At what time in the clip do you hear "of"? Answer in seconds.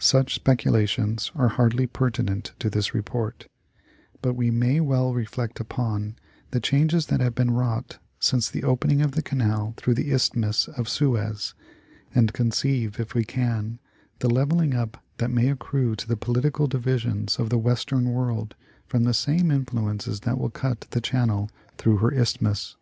9.02-9.12, 10.66-10.88, 17.38-17.48